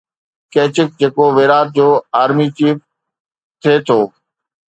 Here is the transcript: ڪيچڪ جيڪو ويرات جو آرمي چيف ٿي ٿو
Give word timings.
ڪيچڪ 0.53 0.89
جيڪو 0.99 1.25
ويرات 1.37 1.67
جو 1.77 1.87
آرمي 2.21 2.47
چيف 2.57 2.77
ٿي 3.61 3.73
ٿو 3.87 3.99